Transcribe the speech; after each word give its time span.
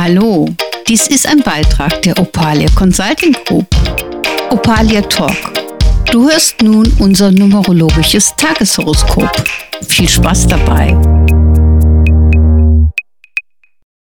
Hallo, 0.00 0.48
dies 0.86 1.08
ist 1.08 1.26
ein 1.26 1.40
Beitrag 1.40 2.02
der 2.02 2.16
Opalia 2.20 2.68
Consulting 2.76 3.32
Group. 3.44 3.66
Opalia 4.48 5.02
Talk. 5.02 5.34
Du 6.12 6.30
hörst 6.30 6.62
nun 6.62 6.88
unser 7.00 7.32
numerologisches 7.32 8.32
Tageshoroskop. 8.36 9.28
Viel 9.88 10.08
Spaß 10.08 10.46
dabei. 10.46 10.96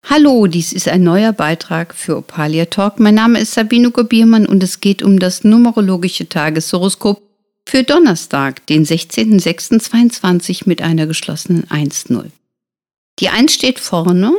Hallo, 0.05 0.47
dies 0.47 0.71
ist 0.71 0.87
ein 0.87 1.03
neuer 1.03 1.33
Beitrag 1.33 1.93
für 1.93 2.19
Opalia 2.19 2.67
Talk. 2.67 3.01
Mein 3.01 3.15
Name 3.15 3.41
ist 3.41 3.51
Sabine 3.53 3.91
Gobiermann 3.91 4.45
und 4.45 4.63
es 4.63 4.79
geht 4.79 5.03
um 5.03 5.19
das 5.19 5.43
numerologische 5.43 6.29
Tageshoroskop 6.29 7.21
für 7.67 7.83
Donnerstag, 7.83 8.65
den 8.67 8.85
16.06.22 8.85 10.61
mit 10.67 10.81
einer 10.81 11.05
geschlossenen 11.05 11.65
1-0. 11.65 12.27
Die 13.19 13.27
1 13.27 13.53
steht 13.53 13.81
vorne 13.81 14.31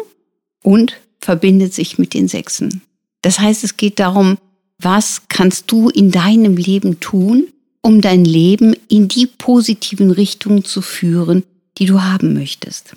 und 0.62 0.96
verbindet 1.22 1.72
sich 1.72 1.98
mit 1.98 2.12
den 2.14 2.28
Sechsen. 2.28 2.82
Das 3.22 3.38
heißt, 3.38 3.64
es 3.64 3.76
geht 3.76 4.00
darum, 4.00 4.36
was 4.78 5.22
kannst 5.28 5.70
du 5.70 5.88
in 5.88 6.10
deinem 6.10 6.56
Leben 6.56 7.00
tun, 7.00 7.48
um 7.80 8.00
dein 8.00 8.24
Leben 8.24 8.74
in 8.88 9.08
die 9.08 9.26
positiven 9.26 10.10
Richtungen 10.10 10.64
zu 10.64 10.82
führen, 10.82 11.44
die 11.78 11.86
du 11.86 12.02
haben 12.02 12.34
möchtest. 12.34 12.94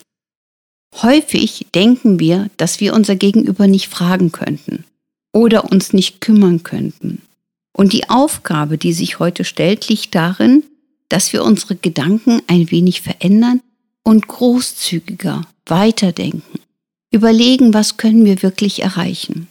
Häufig 1.02 1.68
denken 1.74 2.20
wir, 2.20 2.50
dass 2.58 2.80
wir 2.80 2.94
unser 2.94 3.16
Gegenüber 3.16 3.68
nicht 3.68 3.88
fragen 3.88 4.32
könnten 4.32 4.86
oder 5.34 5.72
uns 5.72 5.94
nicht 5.94 6.22
kümmern 6.22 6.64
könnten. 6.64 7.22
Und 7.74 7.94
die 7.94 8.10
Aufgabe, 8.10 8.78
die 8.78 8.94
sich 8.94 9.20
heute 9.20 9.44
stellt, 9.44 9.90
liegt 9.90 10.16
darin, 10.16 10.64
dass 11.10 11.34
wir 11.34 11.44
unsere 11.44 11.76
Gedanken 11.76 12.42
ein 12.48 12.72
wenig 12.72 13.02
verändern 13.02 13.62
und 14.04 14.28
großzügiger 14.28 15.46
weiterdenken 15.66 16.55
überlegen, 17.16 17.74
was 17.74 17.98
können 17.98 18.26
wir 18.26 18.44
wirklich 18.44 18.82
erreichen. 18.82 19.48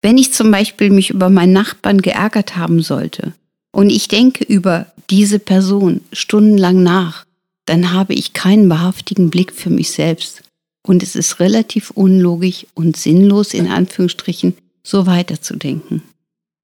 Wenn 0.00 0.18
ich 0.18 0.32
zum 0.32 0.50
Beispiel 0.50 0.90
mich 0.90 1.10
über 1.10 1.30
meinen 1.30 1.52
Nachbarn 1.52 2.00
geärgert 2.00 2.56
haben 2.56 2.82
sollte 2.82 3.32
und 3.72 3.90
ich 3.90 4.08
denke 4.08 4.44
über 4.44 4.86
diese 5.10 5.38
Person 5.38 6.00
stundenlang 6.12 6.82
nach, 6.82 7.26
dann 7.66 7.92
habe 7.92 8.14
ich 8.14 8.32
keinen 8.32 8.68
wahrhaftigen 8.70 9.30
Blick 9.30 9.52
für 9.52 9.70
mich 9.70 9.90
selbst. 9.90 10.42
Und 10.84 11.02
es 11.02 11.14
ist 11.14 11.38
relativ 11.38 11.90
unlogisch 11.90 12.66
und 12.74 12.96
sinnlos, 12.96 13.54
in 13.54 13.68
Anführungsstrichen, 13.68 14.54
so 14.82 15.06
weiterzudenken. 15.06 16.02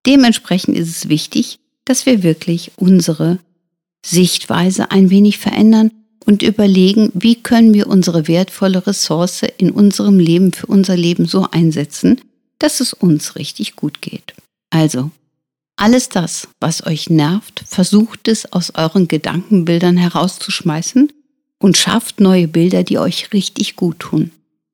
Dementsprechend 0.07 0.77
ist 0.77 0.89
es 0.89 1.09
wichtig, 1.09 1.61
dass 1.85 2.07
wir 2.07 2.23
wirklich 2.23 2.73
unsere 2.77 3.39
Sichtweise 4.05 4.91
ein 4.91 5.11
wenig 5.11 5.39
verändern 5.39 5.93
und 6.29 6.43
überlegen, 6.43 7.11
wie 7.15 7.37
können 7.37 7.73
wir 7.73 7.87
unsere 7.87 8.29
wertvolle 8.29 8.87
Ressource 8.87 9.45
in 9.57 9.71
unserem 9.71 10.19
Leben 10.19 10.53
für 10.53 10.67
unser 10.67 10.95
Leben 10.95 11.25
so 11.25 11.49
einsetzen, 11.51 12.21
dass 12.59 12.81
es 12.81 12.93
uns 12.93 13.37
richtig 13.37 13.77
gut 13.77 14.03
geht. 14.03 14.35
Also, 14.69 15.11
alles 15.77 16.11
das, 16.11 16.47
was 16.61 16.87
euch 16.87 17.09
nervt, 17.09 17.65
versucht 17.67 18.29
es 18.29 18.53
aus 18.53 18.75
euren 18.75 19.09
Gedankenbildern 19.09 19.97
herauszuschmeißen 19.97 21.11
und 21.61 21.79
schafft 21.79 22.21
neue 22.21 22.47
Bilder, 22.47 22.83
die 22.83 22.99
euch 22.99 23.33
richtig 23.33 23.75
gut 23.75 23.99
tun. 23.99 24.31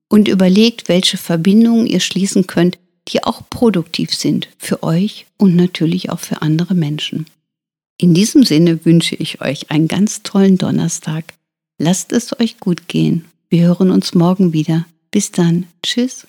Und 0.08 0.26
überlegt, 0.26 0.88
welche 0.88 1.18
Verbindungen 1.18 1.86
ihr 1.86 2.00
schließen 2.00 2.48
könnt, 2.48 2.80
die 3.06 3.22
auch 3.22 3.48
produktiv 3.48 4.12
sind 4.12 4.48
für 4.58 4.82
euch 4.82 5.26
und 5.36 5.54
natürlich 5.54 6.10
auch 6.10 6.18
für 6.20 6.42
andere 6.42 6.74
Menschen. 6.74 7.26
In 7.96 8.12
diesem 8.12 8.42
Sinne 8.42 8.84
wünsche 8.84 9.14
ich 9.14 9.40
euch 9.40 9.70
einen 9.70 9.86
ganz 9.86 10.24
tollen 10.24 10.58
Donnerstag 10.58 11.34
Lasst 11.78 12.12
es 12.12 12.38
euch 12.38 12.60
gut 12.60 12.88
gehen. 12.88 13.24
Wir 13.48 13.66
hören 13.66 13.90
uns 13.90 14.14
morgen 14.14 14.52
wieder. 14.52 14.86
Bis 15.10 15.32
dann. 15.32 15.66
Tschüss. 15.82 16.26